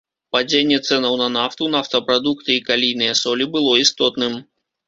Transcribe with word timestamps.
Падзенне 0.35 0.79
цэнаў 0.87 1.13
на 1.21 1.27
нафту, 1.35 1.67
нафтапрадукты 1.77 2.51
і 2.57 2.65
калійныя 2.71 3.13
солі 3.23 3.51
было 3.59 3.77
істотным. 3.85 4.33